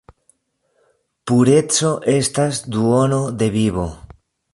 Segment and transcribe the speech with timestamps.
[1.31, 3.85] Pureco estas duono de vivo!